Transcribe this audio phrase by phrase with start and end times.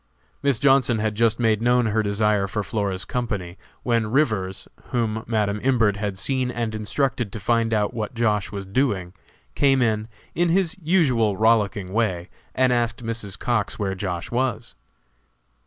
[0.41, 5.59] Miss Johnson had just made known her desire for Flora's company, when Rivers (whom Madam
[5.61, 8.51] Imbert had seen and instructed to find out what Josh.
[8.51, 9.13] was doing,)
[9.53, 13.37] came in, in his usual rollicking way, and asked Mrs.
[13.37, 14.31] Cox where Josh.
[14.31, 14.73] was.